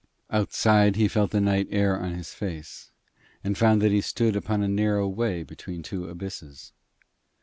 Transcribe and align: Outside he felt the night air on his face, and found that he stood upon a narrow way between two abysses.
Outside 0.31 0.95
he 0.95 1.07
felt 1.07 1.29
the 1.29 1.39
night 1.39 1.67
air 1.69 1.95
on 1.99 2.15
his 2.15 2.33
face, 2.33 2.89
and 3.43 3.55
found 3.55 3.83
that 3.83 3.91
he 3.91 4.01
stood 4.01 4.35
upon 4.35 4.63
a 4.63 4.67
narrow 4.67 5.07
way 5.07 5.43
between 5.43 5.83
two 5.83 6.09
abysses. 6.09 6.71